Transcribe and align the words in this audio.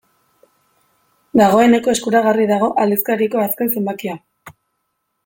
Dagoeneko 1.41 1.93
eskuragarri 1.93 2.47
dago 2.53 2.71
aldizkariko 2.85 3.45
azken 3.45 3.71
zenbakia. 3.79 4.17